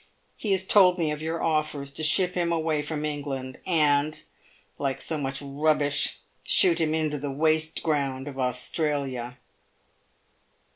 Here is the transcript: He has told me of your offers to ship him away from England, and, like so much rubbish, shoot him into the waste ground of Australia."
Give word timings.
He 0.35 0.51
has 0.53 0.65
told 0.65 0.97
me 0.97 1.11
of 1.11 1.21
your 1.21 1.43
offers 1.43 1.91
to 1.91 2.01
ship 2.01 2.33
him 2.33 2.51
away 2.51 2.81
from 2.81 3.05
England, 3.05 3.59
and, 3.67 4.19
like 4.79 4.99
so 4.99 5.15
much 5.15 5.43
rubbish, 5.43 6.21
shoot 6.43 6.81
him 6.81 6.95
into 6.95 7.19
the 7.19 7.29
waste 7.29 7.83
ground 7.83 8.27
of 8.27 8.39
Australia." 8.39 9.37